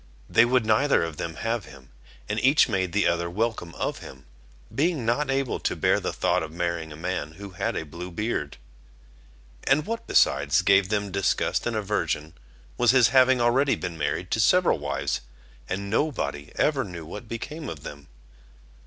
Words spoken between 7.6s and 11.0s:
a blue beard. And what besides gave